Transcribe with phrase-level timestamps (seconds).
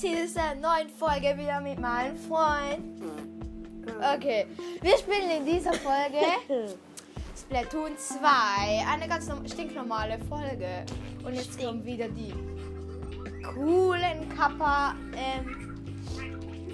[0.00, 3.02] zu dieser neuen Folge wieder mit meinem Freund.
[4.16, 4.46] Okay,
[4.80, 6.24] wir spielen in dieser Folge
[7.38, 8.18] Splatoon 2.
[8.90, 10.86] Eine ganz norm- stinknormale Folge.
[11.22, 12.32] Und jetzt kommen wieder die
[13.44, 15.74] coolen Kappa ähm,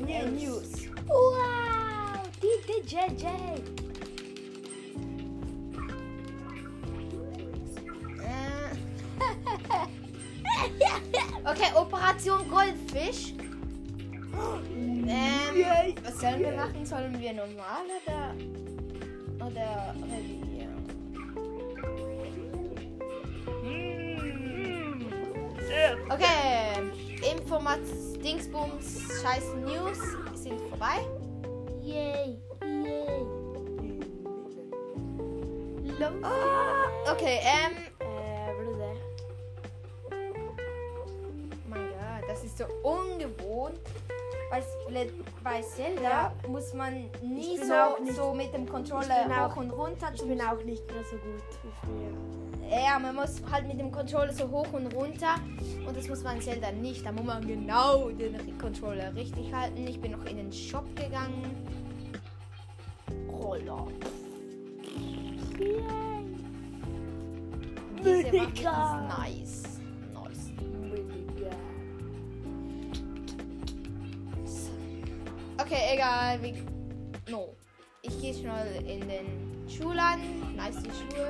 [0.06, 0.86] äh, News.
[1.08, 3.26] Wow, die DJJ.
[8.22, 8.76] Äh.
[11.46, 13.34] okay, Operation Goldfisch.
[15.08, 15.64] Ähm,
[16.04, 16.84] was sollen wir machen?
[16.84, 18.34] Sollen wir normal oder,
[19.46, 20.68] oder Revier?
[26.10, 27.80] Okay, Informat
[28.22, 29.98] Dingsbums Scheiß News
[30.34, 30.98] sind vorbei.
[31.82, 33.26] Yay, yay.
[35.98, 36.12] Los.
[37.10, 37.85] Okay, ähm,
[42.60, 43.78] ist so ungewohnt.
[44.50, 45.12] Bei, Split,
[45.42, 46.32] bei Zelda Ja.
[46.48, 50.06] muss man nie so, nicht- so mit dem Controller auch- hoch und runter.
[50.14, 52.78] Ich bin auch nicht mehr so gut wie früher.
[52.80, 55.34] Ja, man muss halt mit dem Controller so hoch und runter.
[55.86, 57.04] Und das muss man in Zelda nicht.
[57.04, 59.86] Da muss man genau den Controller richtig halten.
[59.86, 61.66] Ich bin noch in den Shop gegangen.
[63.30, 63.86] Roller.
[65.58, 65.82] Yay.
[67.98, 68.62] Diese ist nice.
[69.18, 69.75] Nice.
[75.66, 76.38] Okay, egal.
[76.42, 76.54] Wie...
[77.30, 77.56] No.
[78.02, 79.26] Ich gehe schnell in den
[79.68, 80.20] Schulan.
[80.54, 81.28] Nice die Schuhe.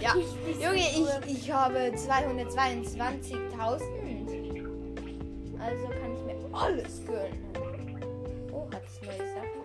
[0.00, 0.14] ja.
[0.58, 0.76] Junge,
[1.26, 3.82] ich, ich habe 222.000.
[5.60, 7.44] Also kann ich mir alles gönnen.
[8.52, 9.62] Oh, hat es neue Sachen?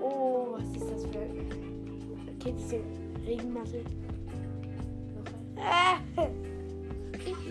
[0.00, 1.26] Oh, was ist das für.
[3.26, 3.82] Regenmasse.
[5.14, 5.26] Noch
[6.16, 6.32] ein-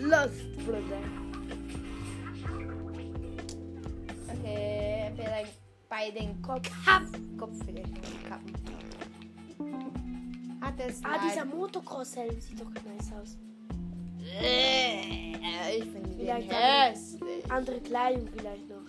[0.00, 1.27] Lost, Bruder.
[5.98, 6.70] Bei den Kopf,
[7.38, 7.92] Kopf für den
[8.28, 8.52] Kappen.
[10.60, 13.36] Hat es Ah, dieser Motocross-Helm sieht doch nice aus.
[14.40, 15.32] Äh,
[15.76, 17.50] Ich finde den Vielleicht hässlich.
[17.50, 18.82] Andere Kleidung vielleicht noch.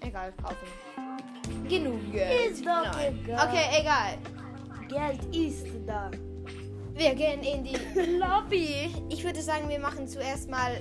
[0.00, 1.68] Egal, kaufen.
[1.68, 2.52] Genug Geld.
[2.52, 3.18] Ist doch Nein.
[3.24, 3.48] egal.
[3.48, 4.18] Okay, egal.
[4.88, 6.10] Geld ist da.
[6.94, 7.76] Wir gehen in die
[8.18, 8.94] Lobby.
[9.08, 10.76] Ich würde sagen, wir machen zuerst mal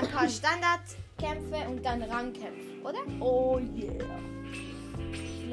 [0.00, 3.00] ein paar Standardkämpfe und dann Rangkämpfe, oder?
[3.20, 3.92] Oh yeah.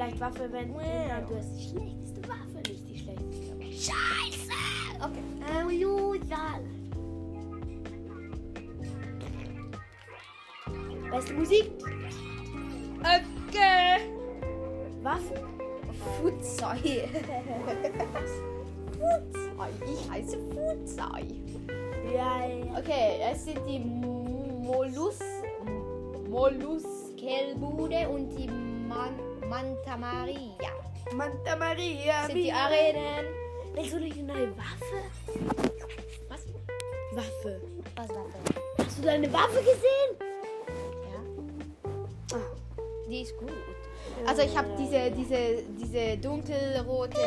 [0.00, 0.80] Vielleicht Waffe, wenn Wow.
[1.28, 3.52] du hast die schlechteste Waffe, nicht die schlechteste.
[3.52, 4.50] aber- Scheiße!
[4.98, 5.22] Okay.
[5.62, 6.62] Oh, Jusal.
[11.10, 11.70] Beste Musik?
[13.00, 14.00] Okay.
[15.02, 15.36] Waffen?
[16.22, 16.78] Futsai.
[18.92, 19.70] Futsai.
[19.84, 21.24] Ich heiße Futsai.
[22.14, 22.78] Ja, ja.
[22.78, 25.18] Okay, es sind die Molus
[26.30, 28.48] Molluskelbude und die
[28.88, 30.70] Man Manta Maria.
[31.12, 32.26] Manta Maria.
[32.26, 33.24] Sind die Arenen.
[33.74, 34.98] Willst du nicht eine neue Waffe?
[36.28, 36.40] Was?
[37.16, 37.60] Waffe.
[37.96, 38.86] Was das?
[38.86, 40.10] Hast du deine Waffe gesehen?
[42.30, 43.08] Ja, Ah.
[43.08, 43.50] die ist gut.
[44.24, 47.18] Also ich habe diese, diese, diese dunkelrote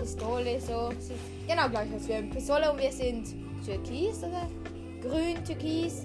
[0.00, 0.90] Pistole so.
[0.98, 1.16] Sieht
[1.46, 3.28] genau gleich aus wie eine Pistole und wir sind
[3.64, 4.48] türkis oder
[5.00, 6.04] grün, türkis.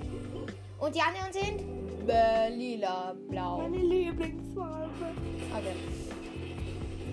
[0.77, 1.74] Und die anderen sind
[2.09, 3.57] äh, lila, blau.
[3.57, 5.13] Meine Lieblingsfarbe.
[5.51, 5.75] Okay.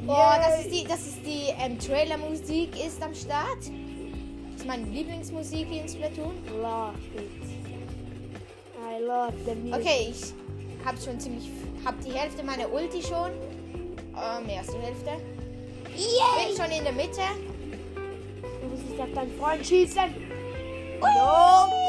[0.07, 3.59] Oh, das ist die, das ist die ähm, Trailer-Musik ist am Start.
[3.59, 6.35] Das ist meine Lieblingsmusik hier in Splatoon.
[6.61, 7.31] Love it.
[8.93, 9.81] I love the music.
[9.81, 11.49] Okay, ich habe schon ziemlich,
[11.85, 13.31] hab die Hälfte meiner Ulti schon.
[13.31, 15.11] Äh, mehr als die Hälfte.
[15.95, 17.23] Bin schon in der Mitte.
[18.61, 20.15] Du musst nicht auf deinen Freund schießen.
[21.01, 21.82] No.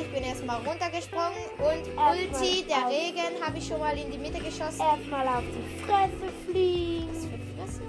[0.00, 4.16] Ich bin erstmal runtergesprungen und Erstmal Ulti, der Regen, habe ich schon mal in die
[4.16, 4.80] Mitte geschossen.
[4.80, 7.08] Erstmal auf die Fresse fliegen.
[7.12, 7.82] Was für Fresse.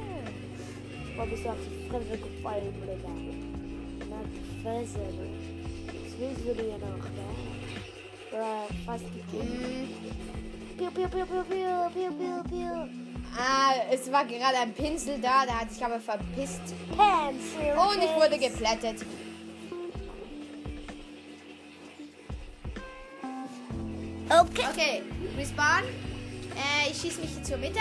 [1.16, 3.10] Wo bist du auf die Fresse gefallen, Bruder?
[4.10, 5.30] Na, die Fresse, ne?
[5.88, 7.28] Das willst du dir noch, ne?
[8.32, 9.50] Bruh, fast gekillt.
[9.50, 10.78] Hm.
[10.78, 12.90] Piu, piu, piu, piu, piu, piu, piu, piu.
[13.38, 16.74] Ah, es war gerade ein Pinsel da, der hat sich aber verpisst.
[16.90, 17.74] Pencil.
[17.78, 19.06] Und ich wurde geplättet.
[24.42, 24.66] Okay.
[24.72, 25.04] Okay,
[25.38, 25.84] respawn.
[26.56, 27.80] Äh, ich schieße mich zur Mitte.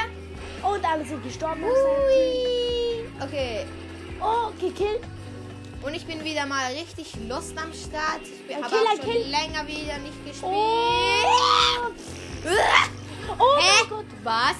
[0.62, 1.62] Und alle sind gestorben.
[1.62, 3.08] Hui.
[3.20, 3.66] Okay,
[4.20, 5.00] Oh, gekillt.
[5.82, 8.20] und ich bin wieder mal richtig lost am Start.
[8.48, 9.22] Ich habe auch schon Kill.
[9.28, 10.42] länger wieder nicht gespielt.
[10.52, 11.22] Oh.
[13.38, 14.04] Oh mein Gott.
[14.22, 14.56] Was?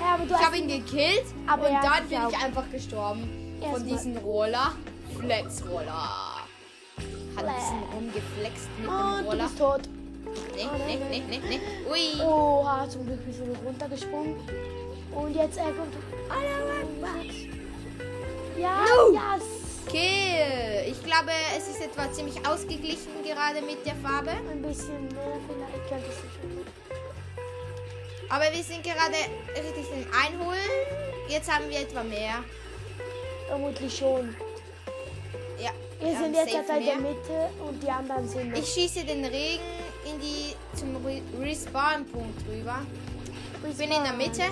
[0.00, 3.56] Ja, Ich habe ihn gekillt Aber und hat dann bin ich einfach gestorben.
[3.60, 4.72] Von Erstmal- diesem Roller.
[5.18, 6.36] Flex Roller.
[7.36, 9.44] hat ein bisschen rumgeflext mit dem Und du Roller.
[9.44, 9.80] bist tot.
[10.54, 11.60] Nee, nee, nein, nee, nee, nee.
[11.90, 12.22] Ui.
[12.22, 14.36] Oha, zum Glück bist du noch runtergesprungen.
[15.12, 15.94] Und jetzt er kommt.
[18.58, 19.12] Ja, No.
[19.12, 19.42] yes.
[19.86, 24.30] Okay, ich glaube, es ist etwa ziemlich ausgeglichen gerade mit der Farbe.
[24.30, 26.66] Ein bisschen mehr vielleicht könnte es schon.
[28.28, 29.14] Aber wir sind gerade
[29.54, 30.58] richtig im Einholen.
[31.28, 32.42] Jetzt haben wir etwa mehr.
[33.46, 34.34] Vermutlich schon.
[35.62, 35.70] Ja.
[36.00, 36.96] Wir wir sind jetzt safe seit der.
[36.96, 38.58] Mitte und die anderen sind.
[38.58, 39.62] Ich schieße den Regen
[40.10, 42.78] in die zum Re Respawn-Punkt rüber.
[43.68, 44.42] Ich bin in der Mitte.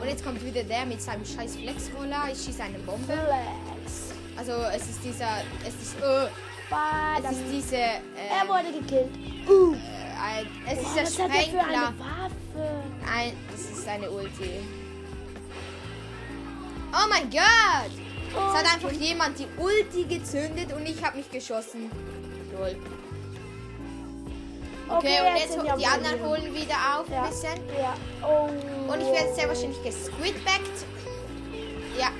[0.00, 2.28] Und jetzt kommt wieder der mit seinem scheiß Flex-Roller.
[2.32, 3.12] Ich schieße eine Bombe.
[3.12, 4.12] Flex.
[4.36, 6.28] Also es ist dieser, es ist, äh,
[7.22, 8.00] es ist diese, äh,
[8.30, 9.10] Er wurde gekillt.
[9.48, 9.74] Uh.
[9.74, 11.94] äh, es ist der er Sprengler.
[13.04, 14.60] Nein, das ist eine Ulti.
[16.92, 17.92] Oh mein Gott!
[18.30, 21.90] Es hat einfach jemand die Ulti gezündet und ich habe mich geschossen.
[22.52, 22.76] Lol.
[24.96, 27.22] Okay, und jetzt am die anderen holen wieder auf Ja.
[27.22, 27.60] ein bisschen.
[27.78, 27.94] Ja.
[28.26, 28.92] Oh.
[28.92, 30.84] Und ich werde sehr wahrscheinlich gesquidbackt.
[31.98, 32.10] Ja,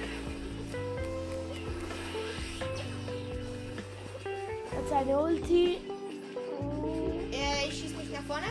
[4.73, 5.79] Jetzt eine Ulti.
[7.33, 8.47] Äh, ich schieße mich nach vorne.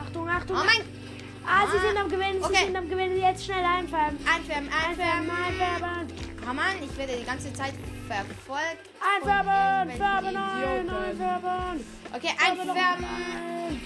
[0.00, 0.56] Achtung, Achtung.
[0.60, 1.02] Oh mein
[1.44, 1.88] Ah, sie Ah.
[1.88, 2.64] sind am Gewinnen, sie Okay.
[2.66, 3.18] sind am Gewinnen.
[3.20, 4.16] Jetzt schnell einfärben.
[4.32, 5.28] Einfärben, einfärben.
[5.30, 6.08] Einfärben, einfärben.
[6.48, 7.74] Oh Mann, ich werde die ganze Zeit
[8.14, 8.90] verfolgt.
[9.00, 11.84] Einfärben, färben, ein, einfärben.
[12.14, 13.04] Okay, einfärben.
[13.04, 13.80] ein.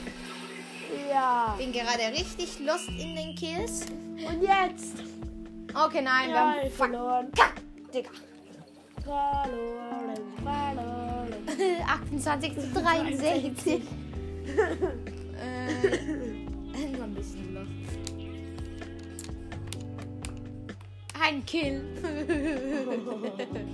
[1.10, 1.54] Ja.
[1.58, 3.86] Bin gerade richtig lost in den Kills.
[3.86, 5.02] Und jetzt.
[5.74, 7.26] Okay, nein, wir Ja, haben ich verloren.
[7.34, 7.62] verkackt,
[7.94, 8.10] Digga.
[9.04, 11.34] Verloren, verloren.
[11.86, 13.74] 28 zu 63.
[13.74, 13.82] äh,
[16.92, 17.70] nur ein bisschen lost.
[21.20, 21.82] Ein Kill.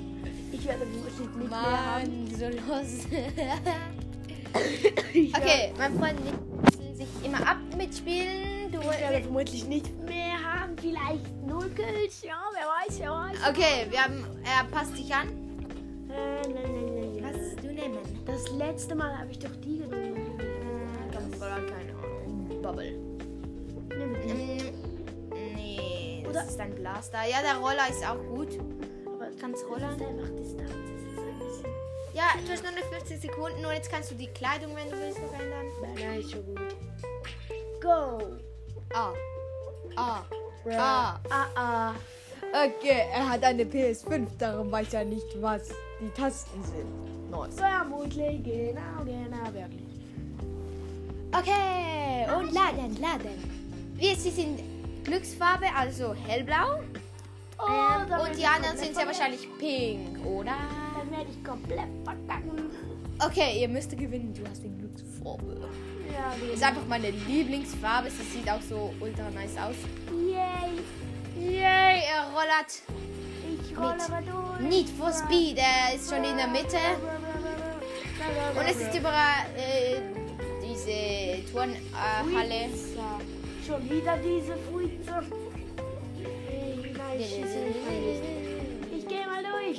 [0.53, 2.27] Ich werde wirklich nicht mehr haben.
[2.29, 2.47] Mann, so.
[5.15, 8.71] Ich okay, mein Freund wechseln sich immer ab mit Spielen.
[8.71, 10.77] Du Ich werde vermutlich nicht mehr haben.
[10.79, 12.23] Vielleicht null Kills.
[12.23, 13.39] Ja, wer weiß, wer weiß.
[13.49, 14.25] Okay, wir haben.
[14.45, 15.29] Er passt dich an.
[16.11, 17.25] Äh, nein, nein, nein.
[17.25, 17.99] Was du nehmen?
[18.27, 20.39] Das letzte Mal habe ich doch die genommen.
[21.13, 22.63] Ganz voll keine Ahnung.
[22.63, 22.93] Bubble.
[23.89, 24.31] Nimm die.
[24.31, 27.19] Ähm, nee, das Oder- ist ein Blaster.
[27.31, 28.59] Ja, der Roller ist auch gut.
[29.41, 30.67] Ein bisschen.
[32.15, 34.99] Ja, du hast nur noch 50 Sekunden und jetzt kannst du die Kleidung, wenn du
[34.99, 35.67] willst, noch ändern.
[35.81, 36.77] Nein, nein, ist schon gut.
[37.81, 38.37] Go.
[38.95, 39.13] Ah.
[39.97, 40.23] Ah.
[40.63, 40.73] Bruh.
[40.77, 41.21] Ah.
[41.31, 41.95] Ah, ah.
[42.53, 45.71] Okay, er hat eine PS5, darum weiß er nicht, was
[46.01, 47.31] die Tasten sind.
[47.31, 47.55] Nice.
[47.55, 49.93] Vermutlich, genau, genau, wirklich.
[51.33, 53.63] Okay, und laden, laden.
[53.95, 54.61] Wir sie sind
[55.05, 56.81] Glücksfarbe, also hellblau.
[57.65, 59.07] Oh, Ähm, und die anderen sind vergessen.
[59.07, 60.55] wahrscheinlich pink, oder?
[60.99, 62.71] Dann werde ich komplett verkacken.
[63.25, 64.35] Okay, ihr müsst gewinnen.
[64.35, 65.69] Du hast die Glücksfarbe.
[66.13, 68.11] Ja, Das ist einfach meine Lieblingsfarbe.
[68.11, 69.77] Sie sieht auch so ultra nice aus.
[70.11, 70.81] Yay.
[71.39, 72.83] Yay, er rollert.
[73.65, 74.69] Ich rolle aber durch.
[74.69, 75.59] Need for Speed.
[75.59, 76.79] Er ist schon in der Mitte.
[78.57, 80.01] Und es ist überall äh,
[80.63, 82.69] diese Turnhalle.
[82.71, 83.21] Fuiza.
[83.67, 85.23] Schon wieder diese Fuiza.
[87.13, 89.79] Nein, ich nicht gehe mal durch.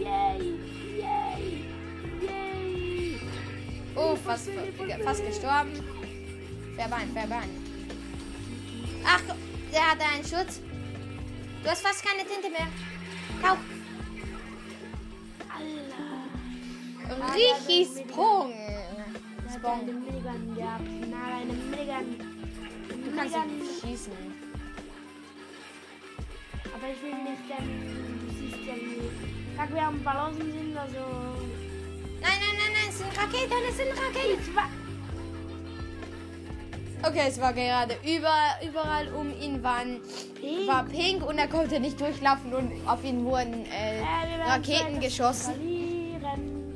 [0.00, 0.58] Yay.
[0.98, 1.64] Yay.
[2.20, 3.20] Yay.
[3.94, 4.48] Oh, fast,
[5.04, 5.72] fast gestorben.
[6.74, 7.50] Verbann, verbann.
[9.04, 9.22] Ach,
[9.72, 10.60] der hatte einen Schutz.
[11.62, 12.66] Du hast fast keine Tinte mehr.
[13.40, 13.58] Tauch.
[17.34, 18.54] Richtig Sprung.
[19.48, 20.56] Hat Minigun.
[23.04, 24.31] Du kannst ihn schießen.
[26.82, 29.56] Aber ich will nicht, denn du siehst ja wie.
[29.56, 30.98] Kack, wir haben Ballons sind, also.
[32.20, 34.58] Nein, nein, nein, nein, es sind Raketen, es sind Raketen.
[37.04, 40.00] Okay, es war gerade überall, überall um ihn waren,
[40.40, 40.68] Pink.
[40.68, 45.54] war pink und er konnte nicht durchlaufen und auf ihn wurden äh, Äh, Raketen geschossen.
[45.54, 46.74] Verlieren.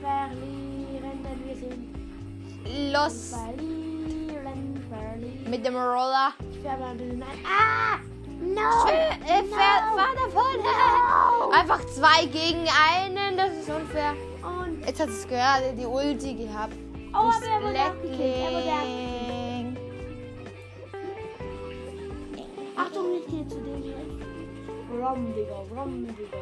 [0.00, 2.92] Verlieren, denn wir sind.
[2.92, 5.50] Los Verlieren, verlieren.
[5.50, 6.32] mit dem Roller.
[6.52, 7.28] Ich färbe ein bisschen ein.
[7.44, 7.98] Ah!
[8.54, 8.60] No!
[8.86, 11.52] Tschö, äh, fahr, fahr davon.
[11.52, 14.14] Einfach zwei gegen einen, das ist unfair.
[14.42, 14.86] Und.
[14.86, 16.72] Jetzt hat es gerade die Ulti gehabt.
[17.12, 18.20] Oh, aber er wurde auch gekillt.
[18.20, 19.18] Wurde auch gekillt.
[19.18, 19.76] Blackling.
[22.76, 23.96] Achtung, nicht hier zu dem hier.
[24.90, 26.38] Rum, Digga, rum, Digga.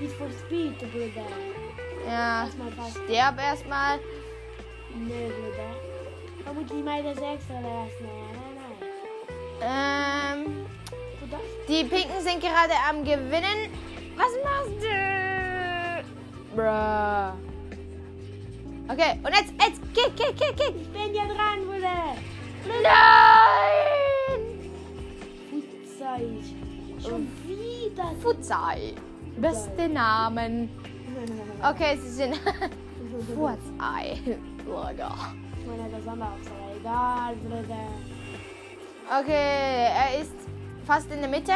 [0.00, 1.26] Need for Speed, Bruder.
[2.06, 2.72] Ja, Erstmal
[3.04, 3.98] sterb erstmal.
[4.94, 5.70] Nee, Bruder.
[6.44, 7.90] Vermutlich mal der Sechste oder was?
[8.00, 8.56] Nein,
[9.60, 10.46] nein.
[10.48, 10.65] Ähm?
[11.68, 13.70] Die Pinken sind gerade am Gewinnen.
[14.16, 16.04] Was machst du?
[16.54, 17.32] Bruh.
[18.88, 20.74] Okay, und jetzt, jetzt, kick, kick, kick, kick.
[20.80, 22.16] Ich bin ja dran, Bruder.
[22.82, 24.40] Nein!
[25.50, 26.44] Futzeit.
[27.02, 28.12] Schon wieder.
[28.22, 28.94] Futsai.
[29.38, 30.70] Beste Namen.
[31.62, 32.36] Okay, sie sind
[33.34, 34.18] Futsai.
[34.64, 35.14] Burger.
[35.66, 36.78] Meiner der Sonne auch so.
[36.80, 37.88] Egal, Bruder.
[39.20, 40.35] Okay, er ist
[40.86, 41.52] fast in der Mitte.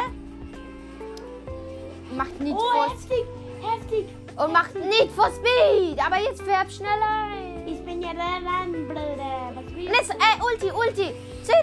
[2.16, 3.24] Macht Need Oh, heftig.
[3.62, 4.06] Heftig.
[4.36, 5.98] und macht Need for Speed.
[6.04, 7.28] Aber jetzt färbt schneller.
[7.66, 9.52] Ich bin ja dran, Bruder.
[9.54, 11.14] Was willst jetzt, äh, Ulti, Ulti.
[11.42, 11.54] Zehn,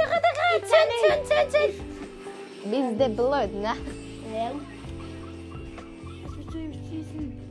[0.62, 2.72] zehn, zehn, zehn, zehn.
[2.72, 3.74] Bist du blöd, ne?
[3.74, 4.36] du?
[4.36, 4.52] Ja.
[6.24, 7.44] Was willst du ihm schießen?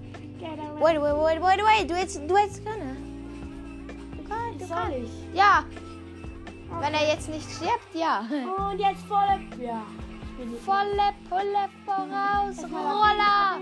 [0.78, 1.90] Wait, wait, wait, wait, wait.
[1.90, 2.96] Du jetzt, du jetzt können.
[4.16, 5.12] Du kannst, du kannst.
[5.35, 5.64] Ja,
[6.80, 8.26] wenn er jetzt nicht stirbt, ja.
[8.70, 9.40] Und jetzt volle.
[9.58, 9.82] Ja.
[10.37, 13.59] Volle Pulle voraus, Roller.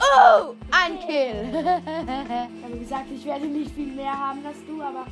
[0.00, 1.50] Oh, ein Kill.
[1.52, 5.04] Ich habe gesagt, ich werde nicht viel mehr haben als du, aber.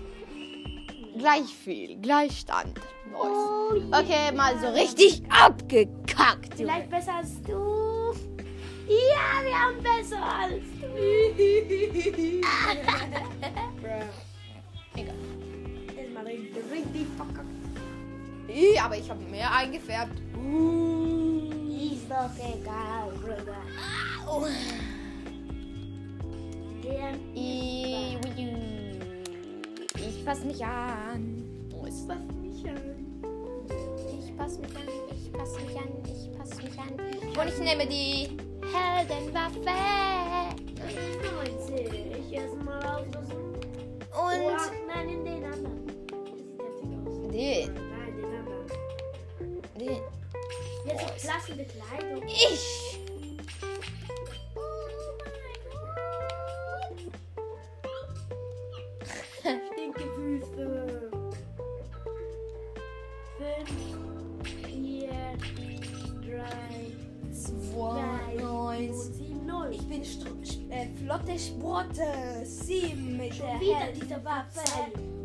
[1.19, 2.81] Gleich viel, Gleichstand.
[3.15, 4.01] Oh, yeah.
[4.01, 6.55] Okay, mal so richtig abgekackt.
[6.57, 8.15] Vielleicht besser als du.
[8.89, 10.87] Ja, wir haben besser als du.
[14.95, 15.15] Egal.
[15.95, 17.58] Ist mal richtig verkackt.
[18.49, 20.13] Ih, aber ich habe mehr eingefärbt.
[20.19, 23.57] Ist doch egal, Bruder.
[24.27, 24.47] Oh.
[26.83, 28.17] Der I-
[29.97, 31.45] Ich passe mich an.
[31.71, 32.17] Wo ist das?
[32.43, 32.81] nicht an.
[34.19, 36.93] Ich passe mich an, ich passe mich an, ich passe mich an.
[37.39, 38.29] Und ich nehme die
[38.73, 39.61] Heldenwaffe.
[41.69, 42.33] 90.
[42.33, 43.29] Erstmal aus das.
[43.31, 43.39] Und
[44.15, 44.57] Oh,
[44.95, 45.87] nein, in den anderen.
[45.87, 47.33] Das sieht ganz aus.
[47.33, 47.78] den
[51.57, 52.23] Jetzt auf klassende Kleidung.
[52.27, 52.99] Ich.
[59.73, 61.11] Stinke Füße.
[63.39, 63.71] Fünf,
[64.67, 65.11] vier,
[66.21, 66.93] drei,
[67.33, 69.17] zwei, Eins.
[69.17, 69.71] sieben, null.
[69.73, 70.03] Ich bin
[70.71, 72.45] äh, flotte Sporte.
[72.45, 74.03] Sieben mit der Wieder Held.
[74.03, 74.61] diese Waffe.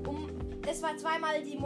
[0.08, 0.30] Um,
[0.70, 1.58] es war zweimal die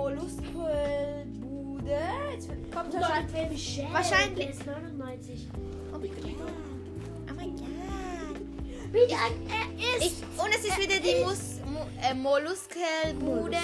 [1.88, 2.32] Molluskelbude.
[2.34, 3.84] Jetzt kommt wahrscheinlich.
[3.92, 5.48] Wahrscheinlich- ist 99.
[5.94, 6.52] Oh mein Gott.
[7.30, 7.68] Oh mein Gott.
[8.94, 9.16] Wieder
[9.50, 13.58] er Ich, und es ist wieder die Mus, Mu, äh, Molluskelbude.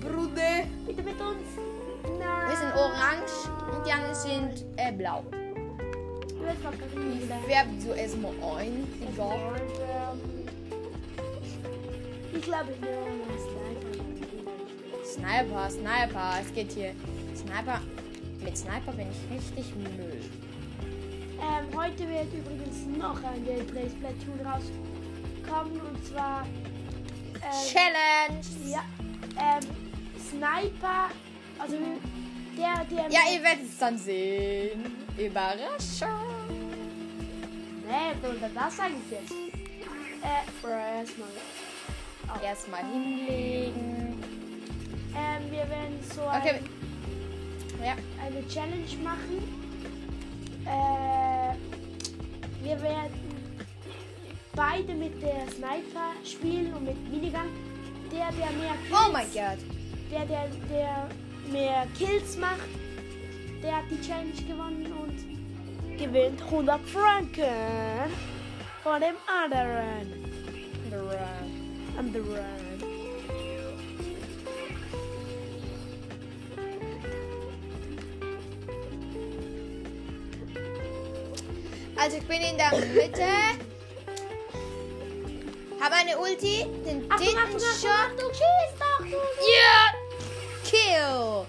[0.00, 0.66] Brude.
[0.86, 1.48] Bitte mit uns.
[2.18, 2.48] Nein.
[2.48, 3.32] Wir sind orange
[3.74, 5.22] und die anderen sind äh, blau.
[6.92, 7.36] Wieder.
[7.46, 8.86] Wer so erstmal ein?
[9.12, 9.38] Egal.
[12.34, 13.38] Ich glaube, ich nehme mal
[15.12, 15.70] Sniper.
[15.70, 16.40] Sniper.
[16.40, 16.94] Es geht hier.
[17.36, 17.80] Sniper.
[18.42, 20.20] Mit Sniper bin ich richtig Müll.
[21.38, 26.46] Ähm, heute wird übrigens noch ein Gameplay Splatoon rauskommen und zwar
[27.34, 28.70] ähm, Challenge.
[28.70, 28.84] ja,
[29.36, 29.66] ähm,
[30.30, 31.10] Sniper,
[31.58, 31.76] also
[32.56, 34.96] der, der Ja, ihr werdet es dann sehen.
[35.18, 36.08] Überraschung.
[37.86, 39.32] Nee, Bruder, das sage ich jetzt.
[40.22, 41.28] Äh, erstmal.
[42.42, 44.11] Erstmal hinlegen.
[45.52, 46.58] Wir werden so Okay.
[46.58, 47.94] ein, Ja.
[48.24, 49.38] eine Challenge machen.
[50.64, 51.54] Äh,
[52.64, 53.20] wir werden
[54.54, 57.48] beide mit der Sniper spielen und mit Minigun.
[58.10, 59.58] Der, der mehr Kills, Oh mein Gott.
[60.10, 61.08] der, der, der
[61.50, 62.68] mehr Kills macht,
[63.62, 68.10] der hat die Challenge gewonnen und gewinnt 100 Franken
[68.82, 70.32] von dem anderen.
[71.98, 72.91] Anderen.
[82.02, 83.22] Also ich bin in der Mitte.
[85.80, 86.66] Habe eine Ulti.
[86.84, 87.90] Den Achtung, Achtung, Achtung, Tintenschock.
[87.90, 88.98] Achtung, schieß doch!
[88.98, 89.12] du-
[89.52, 89.92] Ja!
[90.64, 91.46] Kill.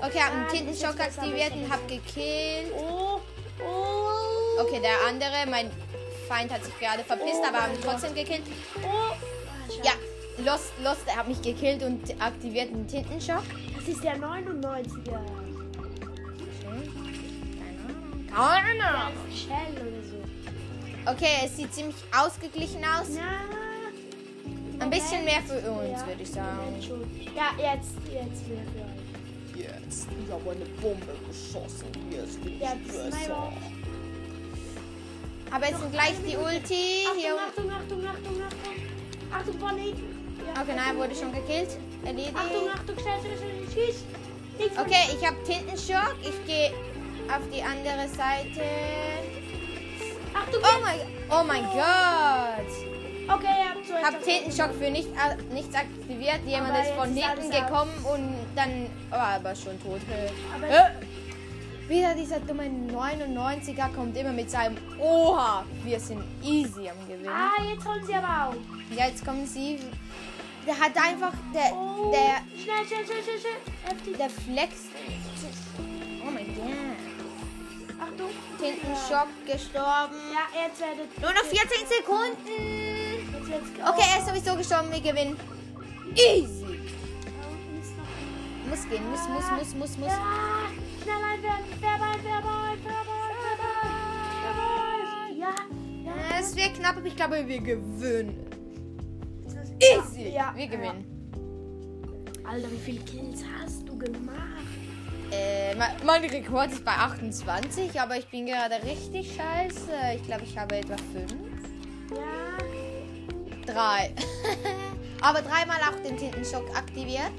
[0.00, 2.72] Okay, habe Ah, einen du Tintenschock aktiviert und habe gekillt.
[2.76, 3.20] Oh,
[3.64, 5.70] oh, Okay, der andere, mein
[6.28, 8.42] Feind hat sich gerade verpisst, Oh aber haben trotzdem gekillt.
[8.82, 9.14] oh.
[9.68, 9.80] Scheiße.
[9.84, 9.92] Ja,
[10.44, 13.42] Lost, Lost, er hat mich gekillt und aktiviert einen Tintenschock.
[13.76, 15.18] Das ist der 99er.
[18.36, 19.12] Keine Ahnung.
[19.32, 21.10] Shell oder so.
[21.10, 23.08] Okay, es sieht ziemlich ausgeglichen aus.
[23.14, 26.80] Na, Ein bisschen mehr für uns, Ja, würde ich sagen.
[27.34, 29.64] Ja, jetzt, jetzt mehr für euch.
[29.64, 31.86] Jetzt, ich habe eine Bombe geschossen.
[32.10, 33.52] Jetzt bin Ja, Sniper.
[35.50, 37.06] Aber jetzt sind gleich die Ulti.
[37.16, 37.36] Hier.
[37.36, 39.32] Achtung, Achtung, Achtung, Achtung, Achtung.
[39.32, 40.36] Achtung, von hinten.
[40.54, 41.78] Ja, Okay, nein, wurde schon gekillt.
[42.04, 42.36] Erledigt.
[42.36, 44.04] Achtung, Achtung, schnell, schnell, schnell, schieß.
[44.78, 46.16] Okay, ich habe Tintenschock.
[46.22, 46.72] Ich gehe
[47.30, 48.62] auf die andere Seite.
[50.34, 52.96] Ach du Oh mein, oh mein Gott.
[53.28, 55.08] Okay, ihr habt so Hab Tintenschock für nicht,
[55.52, 56.40] nichts aktiviert.
[56.46, 60.00] Jemand Aber ist von ist hinten gekommen und dann war aber schon tot.
[60.54, 60.90] Aber Äh.
[61.88, 65.64] Wieder dieser dumme 99er kommt immer mit seinem Oha.
[65.84, 67.28] Wir sind easy am Gewinnen.
[67.28, 68.56] Ah, jetzt holen sie aber auf.
[68.90, 69.78] Ja, jetzt kommen sie.
[70.66, 71.32] Der hat einfach.
[71.54, 71.72] Der.
[71.72, 72.12] Oh.
[72.12, 72.42] Der.
[72.60, 74.16] Schnell, schnell, schnell, schnell, schnell.
[74.18, 74.72] Der Flex.
[76.26, 77.05] Oh mein Gott.
[78.16, 78.30] Achtung.
[78.58, 80.16] Tintenschock gestorben.
[80.32, 82.56] Ja, jetzt werdet Nur noch 14 Sekunden.
[83.84, 84.90] Okay, er ist sowieso gestorben.
[84.90, 85.36] Wir gewinnen.
[86.14, 86.64] Easy.
[88.68, 89.10] Muss gehen.
[89.10, 90.08] Muss, muss, muss, muss, muss.
[90.08, 90.68] Ja,
[91.02, 91.64] schnell einwerfen.
[91.80, 93.36] Färbein, Färbein, Färbein,
[94.42, 95.38] Färbein.
[95.38, 95.54] Ja,
[96.04, 96.40] ja.
[96.40, 98.46] Es wird knapp, aber ich glaube, wir gewinnen.
[99.78, 100.30] Easy.
[100.30, 101.04] Ja, Wir gewinnen.
[102.44, 104.75] Alter, wie viele Kills hast du gemacht?
[105.32, 109.90] Äh, mein, Rekord ist bei 28, aber ich bin gerade richtig scheiße.
[110.16, 111.32] Ich glaube, ich habe etwa 5.
[112.14, 113.72] Ja.
[113.72, 114.14] 3.
[115.22, 117.32] aber dreimal auch den Tintenschock aktiviert.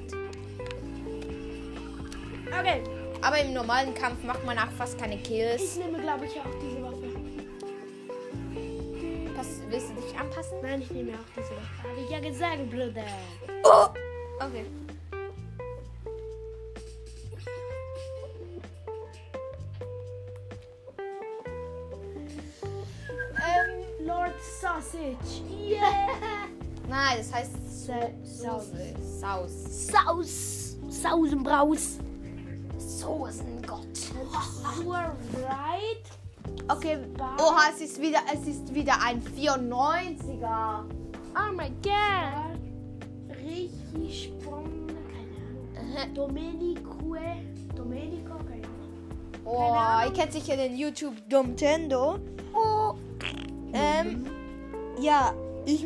[2.46, 2.82] Okay.
[3.22, 5.76] Aber im normalen Kampf macht man auch fast keine Ich Kills.
[5.76, 7.08] nehme, glaube ich, auch diese Waffe.
[9.34, 10.58] Pass, willst du dich anpassen?
[10.62, 11.88] Nein, ich nehme auch diese Waffe.
[11.88, 13.04] Habe ich ja gesagt, Bruder.
[13.64, 13.88] Oh!
[14.44, 14.66] Okay.
[25.16, 25.42] Sausage.
[25.68, 26.08] Yeah.
[26.88, 28.94] Nein, das heißt Sa- Soße.
[29.20, 29.86] Saus.
[29.86, 30.76] Saus.
[30.88, 31.98] Sausenbraus.
[32.78, 33.86] Soßengott.
[34.82, 35.14] You are
[35.46, 36.02] right.
[36.70, 36.98] Okay.
[37.38, 40.84] Oha, es ist wieder, es ist wieder ein 94er.
[41.36, 42.58] Oh my god.
[43.44, 44.92] Richtig spannend.
[45.76, 46.14] Ahnung.
[46.14, 47.14] Domenico.
[47.76, 49.44] Domenico, keine Ahnung.
[49.44, 52.18] Oh, ihr kennt sicher den YouTube Domtendo.
[52.54, 52.94] Oh.
[53.74, 54.24] Ähm,
[55.00, 55.32] ja,
[55.64, 55.84] ich,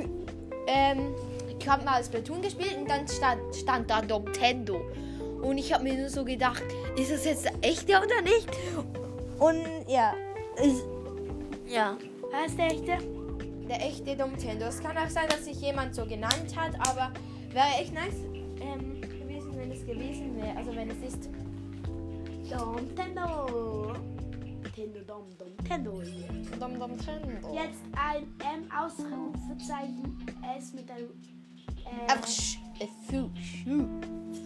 [0.66, 1.14] ähm,
[1.58, 4.80] ich habe mal Splatoon gespielt und dann stand, stand da Domtendo.
[5.42, 6.62] Und ich habe mir nur so gedacht,
[6.96, 8.48] ist das jetzt der echte oder nicht?
[9.38, 10.14] Und ja,
[10.56, 10.84] ist,
[11.66, 11.96] ja,
[12.30, 13.22] Wer ist der echte?
[13.68, 14.66] der echte Domtendo.
[14.66, 17.12] Es kann auch sein, dass sich jemand so genannt hat, aber
[17.52, 18.16] wäre echt nice
[18.60, 20.56] ähm, gewesen, wenn es gewesen wäre.
[20.56, 21.30] Also wenn es ist.
[22.50, 23.94] Domtendo.
[24.74, 26.28] Tendo, Dom, Domtendo hier.
[26.58, 27.52] Dom Domtendo.
[27.54, 30.16] Jetzt ein M Ausrufezeichen
[30.56, 31.10] S mit einem
[31.84, 33.30] äh, Schuh,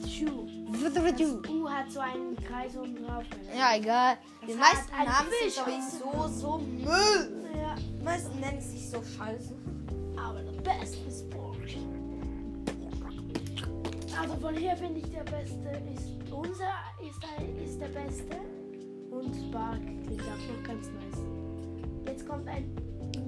[0.09, 0.47] Schuh.
[0.73, 3.25] Das U hat so einen Kreis oben drauf.
[3.57, 4.17] Ja, egal.
[4.43, 5.55] Die Das meisten sind Fisch.
[5.55, 7.45] sowieso so Müll.
[7.57, 9.55] Ja, Die meisten nennen sich so scheiße.
[10.17, 11.79] aber der beste ist Porsche.
[14.21, 16.73] Also von hier finde ich der beste ist unser
[17.07, 18.37] ist, ein, ist der beste
[19.19, 21.21] und Spark klingt auch noch ganz nice.
[22.07, 22.71] Jetzt kommt ein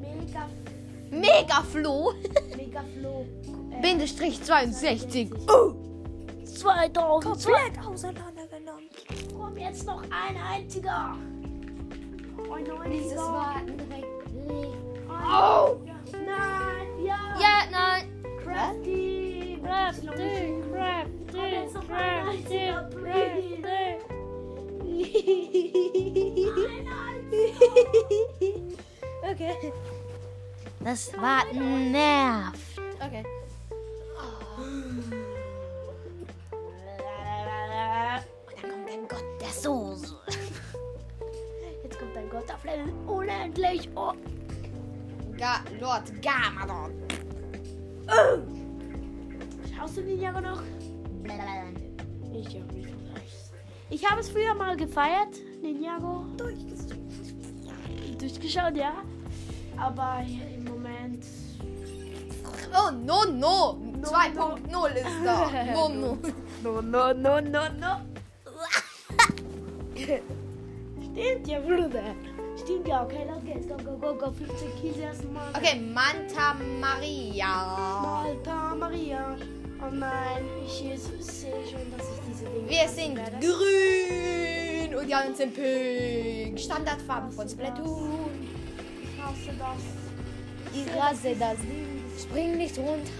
[0.01, 0.49] mega
[1.11, 2.13] Megaflo.
[2.57, 3.27] mega Flow.
[3.71, 5.31] Äh, Bindestrich 62.
[6.45, 7.45] 2000.
[7.45, 8.89] Komplett auseinandergenommen.
[9.37, 11.17] Komm jetzt noch ein einziger.
[12.53, 12.89] Ein einziger.
[12.91, 14.07] Dieses Warten direkt.
[15.11, 15.77] Oh!
[16.13, 17.19] Nein, ja.
[17.41, 18.09] Ja, nein.
[18.43, 19.59] Crafty.
[19.63, 20.07] Crafty.
[20.71, 21.39] Crafty.
[21.39, 22.29] Und jetzt noch ein
[29.31, 29.73] Okay.
[30.81, 32.81] Das Warten nervt.
[33.01, 33.25] Okay.
[38.47, 40.17] Und dann kommt ein Gott der Soße.
[41.83, 43.89] Jetzt kommt ein Gott auf Level unendlich.
[43.95, 44.13] Oh.
[45.37, 46.93] Ga Lord Gamadon.
[49.77, 50.63] Schaust du den Jahre noch?
[52.33, 52.89] Ich ja nicht.
[53.91, 56.27] Ich habe es früher mal gefeiert, Ninjago.
[58.19, 58.93] Durchgeschaut, ja.
[59.77, 61.25] Aber im Moment.
[62.75, 63.79] Oh, no, no.
[64.03, 65.51] 2.0 ist da.
[65.75, 66.19] No, no.
[66.63, 68.01] No, no, no, no, no.
[69.95, 72.15] Stimmt ja, Bruder.
[72.57, 73.69] Stimmt ja, okay, los geht's.
[73.69, 74.31] Go, go, go, go.
[74.33, 75.49] 15 Kills erstmal.
[75.57, 78.01] Okay, Manta Maria.
[78.03, 79.37] Malta Maria.
[79.81, 82.69] Oh nein, ich sehe schon, dass ich diese Dinge.
[82.69, 83.37] Wir sind werde.
[83.39, 86.59] grün und die anderen sind pink.
[86.59, 88.29] Standardfarben von Splatoon.
[89.03, 89.83] Ich hasse das.
[90.75, 91.59] Ich rasse das.
[92.21, 93.13] Spring nicht runter.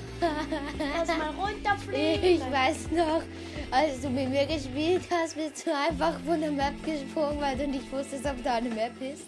[0.97, 2.25] Erstmal runterfliegen.
[2.25, 3.23] Ich weiß noch,
[3.71, 7.69] als du mit mir gespielt hast, bist du einfach von der Map gesprungen, weil du
[7.69, 9.27] nicht wusstest, ob da eine Map ist.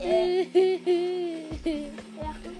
[0.00, 0.02] Achtung,
[2.20, 2.59] Achtung.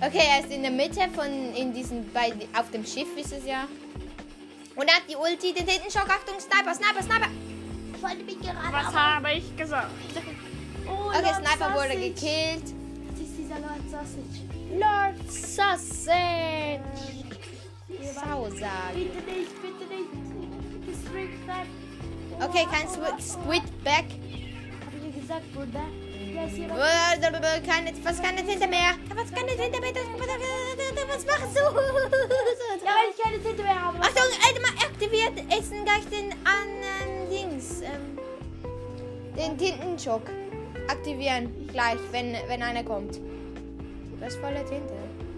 [0.00, 3.44] Okay, er ist in der Mitte von in diesen bei auf dem Schiff ist es
[3.46, 3.66] ja.
[4.76, 7.28] Und er hat die Ulti, den Tintenschock, Achtung, Sniper, Sniper, Sniper.
[7.94, 9.90] Ich wollte mich gerade Was habe ich gesagt?
[10.90, 11.98] Oh, Okay, Lord Sniper wurde Sausage.
[12.00, 12.62] gekillt.
[13.10, 14.40] Das ist dieser Lord Sausage.
[14.72, 16.80] Lord Sausage.
[18.14, 18.94] Sausage.
[18.94, 20.88] Bitte nicht, bitte nicht.
[20.88, 21.66] District Back.
[22.40, 24.06] Okay, kein Squid, Squid Back.
[24.06, 25.84] Hab ich dir gesagt, Bruder?
[27.66, 28.94] Keine, was kann nicht hinter mir?
[29.14, 29.92] Was kann nicht hinter mir?
[31.08, 31.60] Was machst du?
[32.84, 33.98] Ja, weil ich keine Tinte mehr habe.
[33.98, 37.82] Achtung, Edmar aktiviert Essen gleich den anderen Dings.
[37.82, 38.18] Ähm,
[39.36, 40.22] den Tintenschock.
[40.88, 43.20] Aktivieren gleich, wenn, wenn einer kommt.
[44.20, 44.94] Das ist volle Tinte.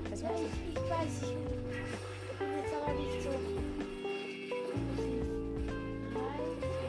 [0.09, 0.27] Machst du?
[0.27, 1.41] ich, ich weiß, ich.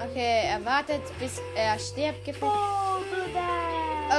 [0.03, 2.25] Okay, er wartet, bis er stirbt.
[2.25, 2.51] gefühlt.
[2.51, 3.60] Oh, Bruder!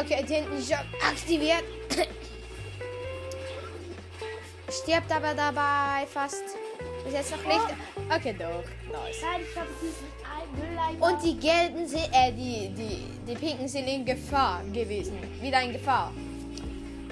[0.01, 1.65] Okay, Tintenschock aktiviert.
[4.71, 6.43] Stirbt aber dabei fast.
[7.05, 7.77] Bis jetzt noch nicht.
[8.09, 8.65] Okay, doch.
[8.91, 9.23] Nice.
[10.99, 15.19] Und die gelben sind, äh, die, die, die pinken sind in Gefahr gewesen.
[15.41, 16.13] Wieder in Gefahr.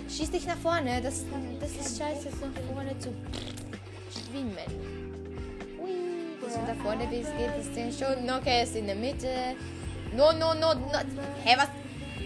[0.08, 1.02] Schieß dich nach vorne.
[1.02, 1.24] Das,
[1.60, 3.12] das ist scheiße, nach vorne zu
[4.10, 4.56] schwimmen.
[5.82, 5.90] Ui,
[6.40, 8.30] du da vorne bist, geht es denn schon.
[8.30, 9.54] Okay, ist in der Mitte.
[10.16, 10.98] No, no, no, no.
[11.44, 11.68] Hä, was?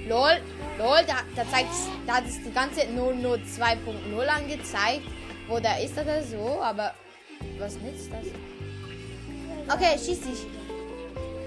[0.08, 0.40] Lol,
[0.78, 1.70] lol, da, da zeigt
[2.06, 5.06] da hat es die ganze Zeit 002.0 angezeigt.
[5.48, 6.94] Wo da ist oder so, aber
[7.58, 8.26] was nützt das?
[9.74, 10.46] Okay, schieß dich.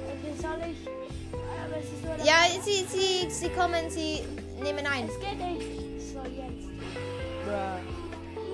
[0.07, 0.87] Okay, soll ich?
[1.33, 4.23] Aber es ist nur Ja, sie, sie, sie kommen, sie
[4.61, 5.07] nehmen ein.
[5.07, 5.67] Es geht nicht.
[6.13, 6.67] So, jetzt.
[7.45, 7.79] Bruh.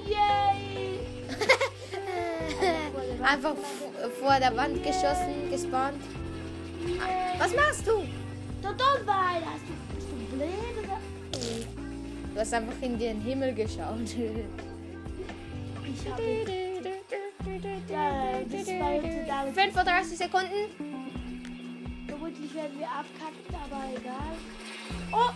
[0.10, 1.00] Yay!
[3.24, 3.56] Einfach
[4.22, 6.02] vor der Wand geschossen, gespawnt.
[7.40, 8.04] Was machst du?
[8.62, 9.83] Du dumm war Hast du,
[12.34, 13.98] du hast einfach in den Himmel geschaut.
[15.86, 16.24] Ich habe.
[17.90, 19.54] Ja, das war jetzt damit.
[19.54, 21.04] 35 Sekunden.
[22.08, 24.38] Vermutlich werden wir abkacken, aber egal.
[25.12, 25.32] Oh!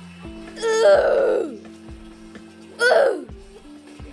[0.55, 1.51] Uh.
[2.79, 3.25] Uh.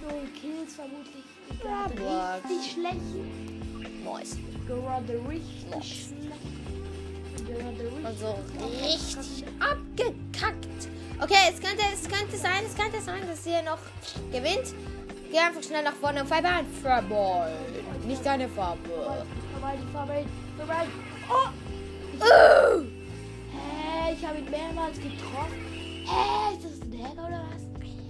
[0.03, 1.25] Null Kills vermutlich.
[1.61, 4.05] Gerade richtig schlecht.
[4.05, 4.37] Nice.
[4.67, 6.15] Gerade richtig schlecht.
[7.55, 8.05] Gerade richtig.
[8.05, 8.39] Also
[8.83, 10.89] richtig abgekackt.
[11.21, 13.79] Okay, es könnte, es könnte sein, es könnte sein, dass ihr noch
[14.33, 14.75] gewinnt.
[15.31, 16.67] Geh einfach schnell nach vorne und Farbe an.
[16.83, 17.51] Farbe.
[18.07, 18.79] Nicht deine Farbe.
[18.89, 20.25] Vorbei, Farbe.
[20.57, 20.87] Vorbei.
[21.29, 21.49] Oh!
[22.19, 22.85] Uh.
[23.51, 25.65] Hä, ich habe ihn mehrmals getroffen.
[26.05, 27.65] Hä, ist das ein Hacker oder was?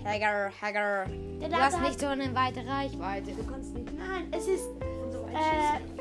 [0.05, 1.07] Hacker, Hacker.
[1.07, 3.33] Du hast nicht so eine weite Reichweite.
[3.33, 3.89] Du kannst nicht.
[3.97, 4.69] Nein, es ist.
[5.33, 5.94] Äh,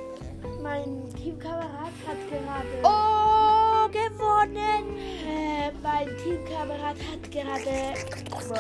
[0.63, 2.67] mein Teamkamerad hat gerade.
[2.83, 4.97] Oh, gewonnen.
[5.27, 7.93] Äh, mein Teamkamerad hat gerade.
[8.29, 8.55] Bruh,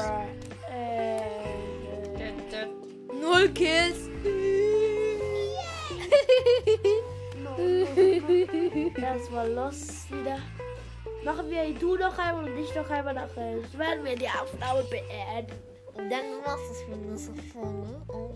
[0.69, 1.21] äh,
[3.21, 4.09] Null Kills.
[8.95, 10.39] das war los wieder.
[11.23, 13.55] Machen wir du noch einmal und ich noch einmal nachher.
[13.77, 15.72] Werden wir die Aufnahme beenden.
[15.95, 17.17] Dann machst du es für eine
[17.51, 18.01] Folge.
[18.07, 18.31] Oh,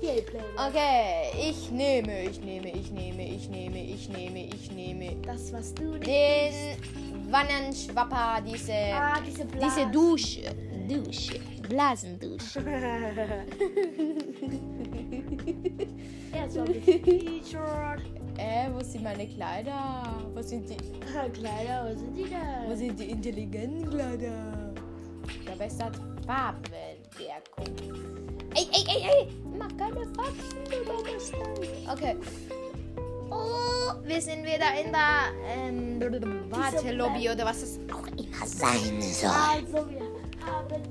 [0.00, 0.40] Gameplay.
[0.56, 5.72] Okay, ich nehme, ich nehme, ich nehme, ich nehme, ich nehme, ich nehme Das, was
[5.74, 6.76] du den
[7.30, 9.66] Wannenschwapper, diese, Ah, diese Blase.
[9.66, 10.42] diese Dusche,
[10.88, 12.60] Dusche, Blasendusche.
[16.66, 18.02] Mit T-Shirt.
[18.38, 20.02] Äh, wo sind meine Kleider?
[20.34, 20.76] Wo sind die,
[21.32, 22.76] Kleider, wo sind die wo da?
[22.76, 24.74] sind die intelligenten Kleider?
[25.28, 25.78] Ich glaube, es
[27.24, 28.36] hat Farbenwirkung.
[28.54, 29.28] Ey, ey, ey, ey!
[29.58, 31.88] Mach keine Faxen, du dummes Teil.
[31.92, 32.16] Okay.
[33.30, 39.30] Oh, wir sind wieder in der ähm, Wartelobby oder was es auch immer sein soll.
[39.30, 40.00] Also, wir
[40.46, 40.82] haben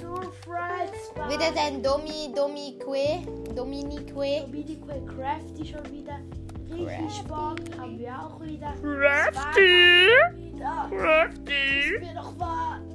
[0.00, 4.14] Surprise Wieder dein Domi, Domique, Dominique.
[4.14, 6.18] Dominique Crafty schon wieder.
[6.70, 7.22] Richtig.
[7.28, 8.74] Bock haben wir auch wieder.
[8.82, 10.08] Crafty.
[10.36, 10.90] Wieder.
[10.90, 12.00] Crafty.
[12.00, 12.93] Wir noch warten.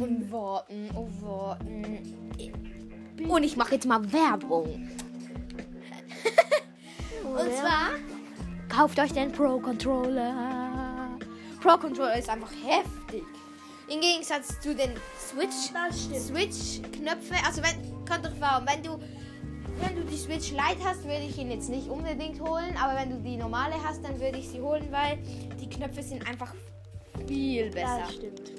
[0.00, 1.98] Und warten, oh warten.
[3.28, 4.66] Und ich mache jetzt mal Werbung.
[7.24, 7.90] Und zwar
[8.68, 11.18] kauft euch den Pro Controller.
[11.60, 13.24] Pro Controller ist einfach heftig.
[13.88, 16.20] Im Gegensatz zu den Switch Das stimmt.
[16.20, 18.98] Switch-Knöpfe, also wenn, kommt doch warum, wenn du,
[19.80, 23.10] wenn du die Switch Lite hast, würde ich ihn jetzt nicht unbedingt holen, aber wenn
[23.10, 25.18] du die normale hast, dann würde ich sie holen, weil
[25.58, 26.54] die Knöpfe sind einfach
[27.26, 28.02] viel besser.
[28.04, 28.57] Das stimmt.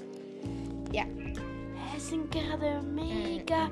[0.91, 1.04] Ja.
[1.95, 3.69] Es sind gerade mega.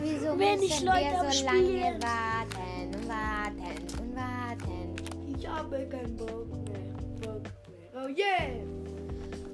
[0.00, 5.36] Wieso Wenig müssen Leute so lange warten und warten und warten?
[5.36, 6.92] Ich habe keinen Bock mehr.
[7.20, 8.04] Bock mehr.
[8.04, 8.50] Oh yeah!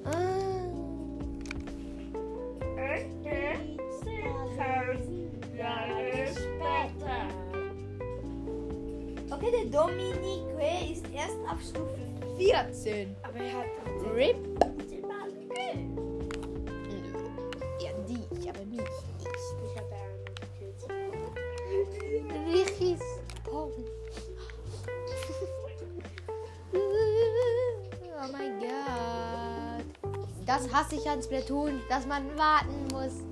[0.05, 0.49] Ah.
[9.31, 11.95] Okay, der Dominique ist erst auf Stufe
[12.37, 13.15] 14.
[13.23, 13.65] Aber er hat
[14.13, 14.48] RIP.
[30.99, 33.23] Ich an Splatoon, dass man warten muss.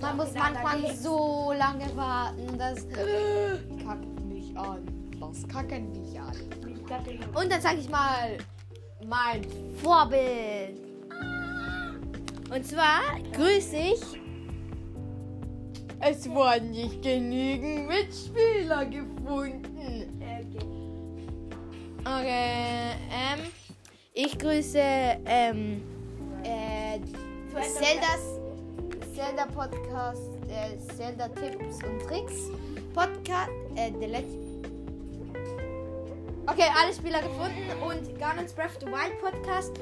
[0.00, 2.56] Man muss manchmal so lange warten.
[2.56, 4.86] Das kackt mich an.
[5.18, 6.36] Das kacken mich an.
[7.34, 8.38] Und dann sage ich mal
[9.08, 9.42] mein
[9.82, 10.78] Vorbild.
[12.54, 13.00] Und zwar
[13.32, 14.02] grüße ich.
[15.98, 20.22] Es wurden nicht genügend Mitspieler gefunden.
[22.04, 23.40] Okay, ähm,
[24.14, 25.95] ich grüße ähm, äh,
[27.62, 28.20] Zeldas
[29.14, 32.50] Zelda Podcast, äh, Zelda Tipps und Tricks
[32.94, 34.38] Podcast, äh, der letzte.
[36.46, 39.72] Okay, alle Spieler gefunden und Gunnens Breath of the Wild Podcast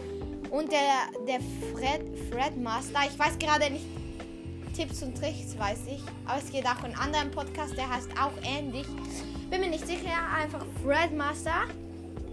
[0.50, 1.40] und der, der
[1.72, 3.00] Fred, Fred Master.
[3.10, 3.84] Ich weiß gerade nicht
[4.76, 6.02] Tipps und Tricks, weiß ich.
[6.26, 8.86] Aber es geht auch in anderen Podcast, der heißt auch ähnlich.
[9.50, 11.64] Bin mir nicht sicher, einfach Fred Master.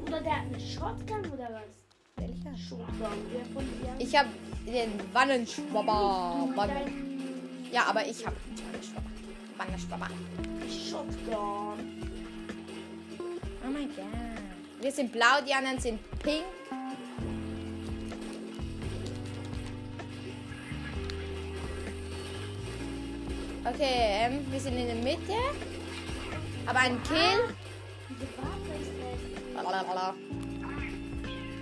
[0.05, 1.81] Oder der hat eine Shotgun oder was?
[2.17, 2.55] Welcher?
[2.55, 3.97] Shotgun.
[3.99, 4.29] Ich habe
[4.65, 6.49] den Wannenschwabber.
[6.55, 7.69] Wannen.
[7.71, 8.35] Ja, aber ich habe
[9.57, 10.07] Wannenschwabber.
[10.07, 10.07] Wannenschwabber.
[10.69, 12.01] Shotgun.
[13.63, 14.05] Oh mein Gott.
[14.81, 16.43] Wir sind blau, die anderen sind pink.
[23.63, 25.33] Okay, ähm, wir sind in der Mitte.
[26.65, 27.55] Aber ein Kill.
[29.53, 30.15] Blablabla.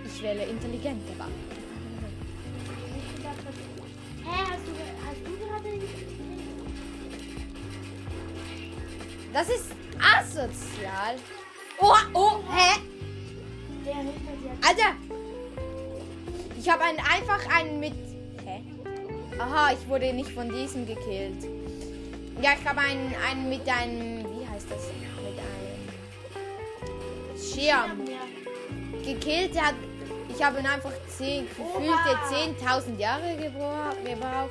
[0.06, 1.49] Ich wähle intelligente Waffen.
[4.30, 4.72] Hä, hast du,
[5.06, 5.70] hast du gerade
[9.32, 11.16] Das ist asozial.
[11.80, 12.80] Oh, oh, hä?
[14.66, 14.94] Alter!
[16.58, 17.94] Ich habe einen einfach einen mit.
[18.44, 18.62] Hä?
[19.38, 21.44] Aha, ich wurde nicht von diesem gekillt.
[22.42, 24.24] Ja, ich habe einen, einen mit einem.
[24.24, 24.88] Wie heißt das?
[25.22, 25.80] Mit einem
[27.38, 28.06] Schirm
[29.04, 29.54] gekillt.
[29.54, 29.74] Der hat,
[30.40, 32.78] ich habe ihn einfach 10, gefühlte Oha.
[32.80, 34.50] 10.000 Jahre gebra- gebraucht,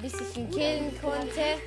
[0.00, 1.60] bis ich ihn killen konnte.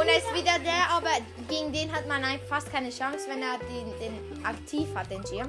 [0.00, 0.58] Und er ist wieder.
[0.58, 1.10] der, aber
[1.48, 5.48] gegen den hat man fast keine Chance, wenn er den, den aktiv hat, den Schirm.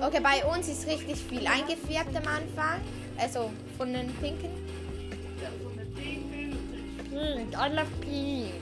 [0.00, 2.80] Okay, bei uns ist richtig viel eingefärbt am Anfang.
[3.18, 4.50] Also von den Pinken.
[7.10, 8.52] Hm, I love pink.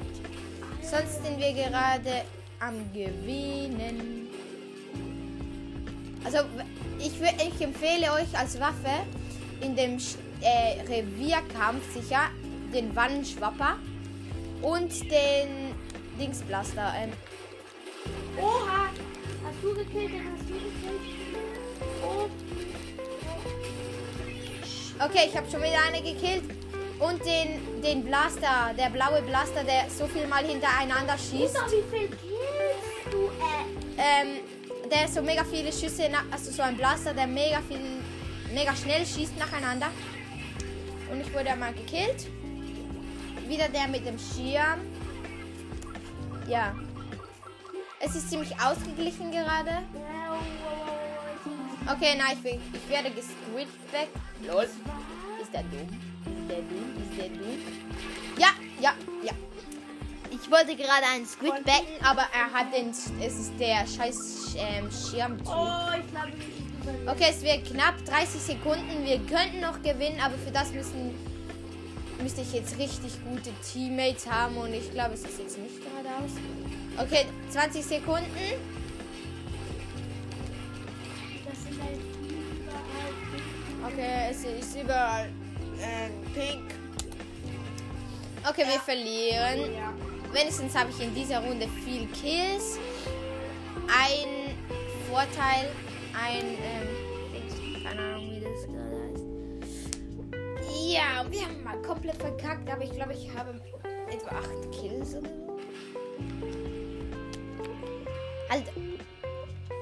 [0.81, 2.24] Sonst sind wir gerade
[2.61, 4.24] am Gewinnen.
[6.25, 6.39] Also
[6.99, 9.05] ich, ich empfehle euch als Waffe
[9.61, 9.99] in dem
[10.41, 12.31] äh, Revierkampf sicher
[12.73, 13.77] den Wannenschwapper
[14.63, 15.75] und den
[16.19, 16.93] Dingsblaster.
[16.99, 17.13] Ähm,
[18.41, 18.89] Oha.
[19.45, 20.13] Hast du gekillt?
[20.13, 21.03] Den hast du gekillt?
[22.03, 22.29] Oh.
[25.05, 26.45] okay, ich habe schon wieder eine gekillt.
[26.99, 31.57] Und den, den Blaster, der blaue Blaster, der so viel mal hintereinander schießt.
[31.67, 33.27] Wie viel killst du?
[33.27, 34.41] Äh, Ähm,
[34.90, 37.81] der so mega viele Schüsse, also so ein Blaster, der mega viel,
[38.53, 39.88] mega schnell schießt nacheinander.
[41.11, 42.27] Und ich wurde einmal gekillt.
[43.49, 44.81] Wieder der mit dem Schirm.
[46.49, 46.75] Ja.
[48.01, 49.83] Es ist ziemlich ausgeglichen gerade.
[51.87, 54.09] Okay, nein, ich, will- ich werde gesquidgt weg.
[54.47, 54.64] Lol.
[54.64, 55.88] Ist der dumm?
[56.25, 56.97] Ist der dumm?
[57.11, 57.59] Ist der dumm?
[58.38, 58.49] Ja,
[58.81, 59.33] ja, ja.
[60.35, 62.90] Ich wollte gerade einen Squid backen, aber er hat den.
[62.90, 65.37] Es ist der scheiß ähm, Schirm.
[65.47, 67.09] oh, ich glaube nicht.
[67.09, 69.05] Okay, es wird knapp 30 Sekunden.
[69.05, 71.14] Wir könnten noch gewinnen, aber für das müssen
[72.20, 76.31] müsste ich jetzt richtig gute Teammates haben und ich glaube, es ist jetzt nicht geradeaus.
[76.97, 78.25] Okay, 20 Sekunden.
[81.81, 81.99] Halt
[82.61, 83.92] überall.
[83.92, 85.29] Okay, es ist überall
[85.81, 86.75] ähm, pink.
[88.49, 89.75] Okay, wir verlieren.
[89.75, 89.92] Ja
[90.35, 92.79] wenigstens habe ich in dieser Runde viel Kills.
[93.87, 94.57] Ein
[95.09, 95.70] Vorteil,
[96.12, 99.25] ein, ähm, keine Ahnung, wie das gerade heißt.
[100.92, 103.61] Ja, wir haben mal komplett verkackt, aber ich glaube, ich habe
[104.11, 105.44] etwa 8 Kills oder so.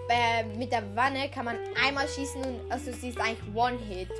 [0.09, 4.11] Äh, mit der Wanne kann man einmal schießen und also sie ist eigentlich One-Hit.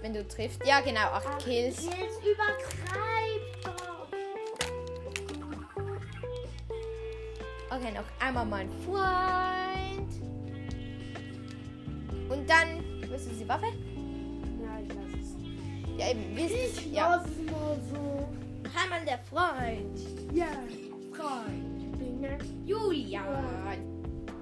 [0.00, 0.64] Wenn du triffst.
[0.66, 1.76] Ja, genau, 8 Kills.
[1.76, 3.11] Kills über
[7.82, 10.12] Okay, noch einmal mein Freund.
[12.28, 13.66] Und dann, willst du die Waffe?
[14.62, 15.34] Ja, ich lass es.
[15.98, 18.28] Ja, eben, willst Ich Ja, lass es mal so.
[18.80, 19.98] einmal der Freund.
[20.32, 20.46] Ja,
[21.12, 21.98] Freund.
[21.98, 22.24] Bin
[22.64, 23.82] Julian.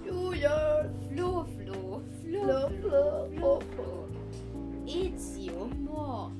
[0.04, 0.94] Julian.
[1.08, 2.02] Flo, Flo.
[2.22, 4.08] Flo, Flo, Flo, Flo.
[4.86, 6.32] Ezio, Mord.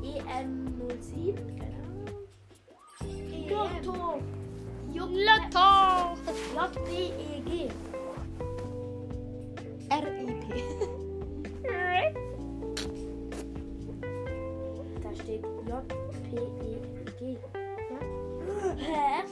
[0.00, 2.16] EM07, keine Ahnung.
[3.46, 4.33] Lotto.
[4.94, 6.16] Lotto!
[6.54, 7.70] JPEG.
[9.90, 10.46] R.I.P.
[15.02, 17.38] Da steht JPEG.
[18.76, 19.24] Hä?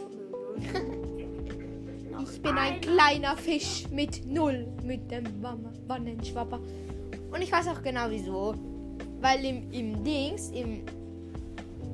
[2.33, 6.59] Ich bin ein kleiner Fisch mit Null mit dem Wanne- Wannenschwapper.
[7.33, 8.55] Und ich weiß auch genau wieso.
[9.21, 10.85] Weil im, im Dings, im,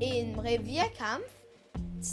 [0.01, 1.27] im Revierkampf,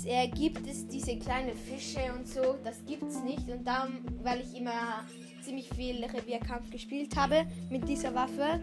[0.05, 2.55] äh, gibt es diese kleinen Fische und so.
[2.63, 3.47] Das gibt es nicht.
[3.49, 5.05] Und darum, weil ich immer
[5.43, 8.59] ziemlich viel Revierkampf gespielt habe mit dieser Waffe,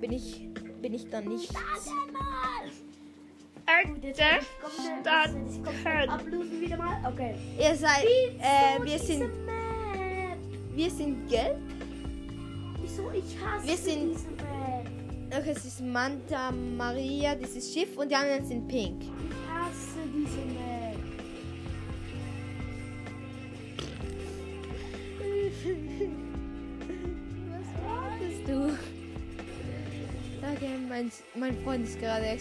[0.00, 0.48] bin ich,
[0.80, 1.52] bin ich dann nicht.
[5.64, 7.12] Komplett ablosen wieder mal.
[7.12, 7.34] Okay.
[7.58, 8.04] Ihr seid,
[8.40, 9.30] äh, wir sind,
[10.74, 11.58] wir sind gelb.
[12.80, 13.10] Wieso?
[13.10, 14.86] Ich hasse Wir sind- diese Map.
[15.30, 19.02] Okay, es ist Manta Maria, dieses Schiff und die anderen sind pink.
[20.14, 20.98] Diese Map.
[27.50, 28.58] Was wartest du?
[30.50, 32.38] Okay, mein, mein Freund ist gerade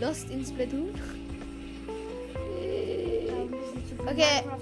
[0.00, 0.94] lost in Splatoon.
[4.06, 4.42] Okay.
[4.46, 4.56] Na,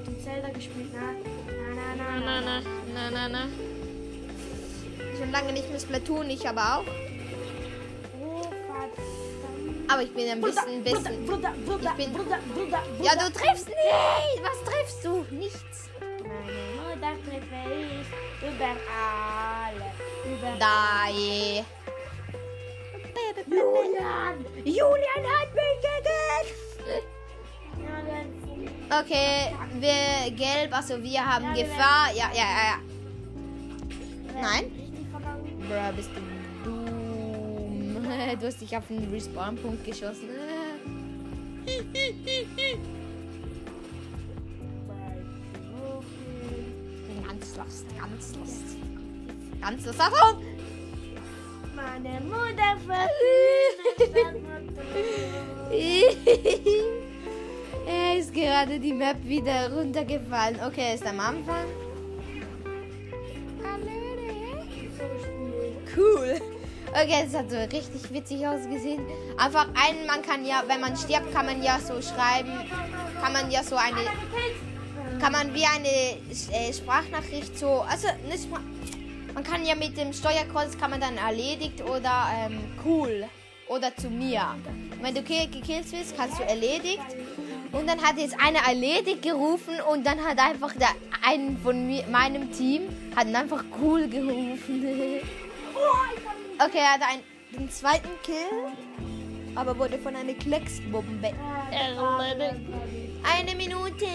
[1.97, 2.63] na, na,
[2.95, 3.49] na, na, na.
[5.19, 6.87] Schon lange nicht mehr Splatoon, ich aber auch.
[9.89, 11.27] Aber ich bin ein bisschen, Bruder, bisschen.
[11.27, 14.43] Bruder, Bruder, Ich bin- Bruder, Bruder, Ja, du triffst nicht!
[14.43, 15.25] Was triffst du?
[15.31, 15.91] Nichts.
[16.23, 19.87] Meine Mutter treffe ich über alle.
[20.25, 21.65] Über Die.
[23.49, 24.45] Julian!
[24.65, 26.51] Julian hat mich gekillt!
[27.77, 32.13] Wir Okay, wir gelb, also wir haben Gefahr.
[32.15, 34.41] Ja, ja, ja, ja.
[34.41, 34.73] Nein.
[35.69, 36.26] Bruh, bist du.
[38.41, 40.29] Du hast dich auf den Respawn-Punkt geschossen.
[47.27, 48.77] Ganz lost, ganz lost.
[49.61, 50.01] Ganz lost.
[50.01, 50.43] Achtung!
[51.75, 52.77] Meine Mutter
[57.87, 60.61] er ist gerade die Map wieder runtergefallen.
[60.67, 61.67] Okay, er ist am Anfang.
[65.95, 66.56] Cool.
[66.99, 69.05] Okay, das hat so richtig witzig ausgesehen.
[69.37, 72.53] Einfach einen, man kann ja, wenn man stirbt, kann man ja so schreiben,
[73.21, 73.99] kann man ja so eine,
[75.21, 78.61] kann man wie eine äh, Sprachnachricht so, also eine Spra
[79.35, 83.25] man kann ja mit dem Steuerkreuz kann man dann erledigt oder ähm, cool
[83.69, 84.55] oder zu mir.
[84.93, 87.03] Und wenn du ki- gekillt wirst, kannst du erledigt.
[87.73, 90.89] Und dann hat jetzt einer erledigt gerufen und dann hat einfach der
[91.23, 95.21] einen von mir, meinem Team hat einfach cool gerufen.
[96.65, 98.35] okay, er hat einen, den zweiten Kill,
[99.55, 101.33] aber wurde von einer Klecksbombe
[101.71, 102.61] erledigt.
[103.23, 104.07] Eine Minute.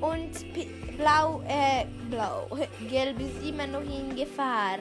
[0.00, 2.48] Und P blau, äh, blau.
[2.88, 4.78] Gelb ist immer noch in Gefahr.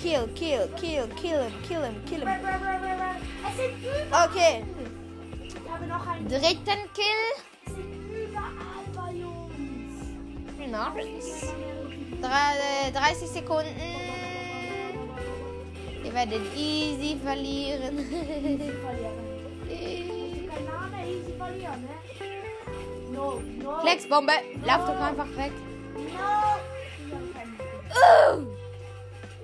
[0.00, 2.28] Kill, kill, kill, kill him, kill him, kill him.
[4.12, 4.64] Okay,
[6.28, 7.99] dritten Kill.
[12.20, 13.74] Drei, äh, 30 Sekunden.
[16.04, 17.98] Ihr werdet easy verlieren.
[17.98, 19.30] Easy verlieren.
[20.66, 21.88] Name, easy verlieren, ne?
[23.12, 23.70] No, no.
[24.64, 25.52] Lauf doch einfach weg.
[25.94, 26.58] No.
[27.96, 28.46] Uh.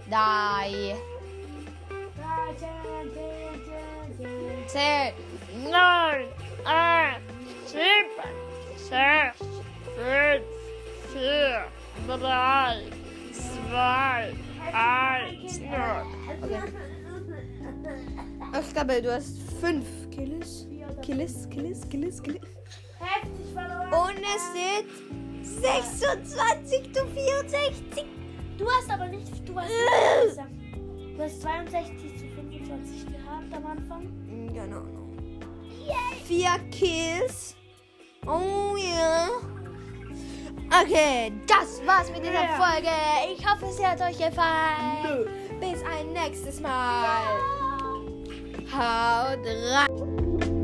[0.06, 0.94] Die.
[4.66, 5.12] Zähl.
[5.64, 6.28] neun,
[6.64, 7.20] acht,
[7.66, 8.10] sieben,
[8.76, 9.38] sechs,
[9.96, 10.55] fünf,
[11.16, 11.66] vier,
[12.06, 12.82] drei,
[13.32, 14.32] zwei,
[14.72, 16.06] eins, null.
[16.42, 16.62] Okay.
[18.60, 20.66] Ich glaube, du hast fünf Kills.
[21.02, 22.40] Kills, Kills, Kills, Kills.
[22.98, 23.92] Heftig verloren.
[23.92, 28.04] Und es sind 26 zu 64.
[28.58, 29.48] Du hast aber nicht.
[29.48, 29.68] Du hast,
[30.26, 30.50] gesagt,
[31.16, 34.52] du hast 62 zu 25 gehabt am Anfang.
[34.52, 34.82] Genau.
[36.26, 37.54] Vier Kills.
[38.26, 39.28] Oh ja.
[40.68, 42.56] Okay, das war's mit dieser Ja.
[42.58, 42.88] Folge.
[43.32, 45.26] Ich hoffe, es hat euch gefallen.
[45.60, 47.22] Bis ein nächstes Mal.
[48.72, 50.55] Haut rein.